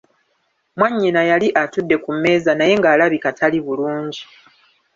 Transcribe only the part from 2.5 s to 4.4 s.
naye ng'alabika tali bulungi.